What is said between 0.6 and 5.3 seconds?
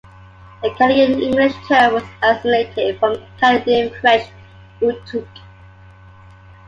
The Canadian-English term was assimilated from Canadian-French "tuque".